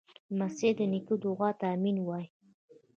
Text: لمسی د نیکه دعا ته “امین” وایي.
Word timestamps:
لمسی 0.37 0.69
د 0.77 0.79
نیکه 0.91 1.15
دعا 1.23 1.49
ته 1.59 1.65
“امین” 1.75 1.97
وایي. 2.01 2.27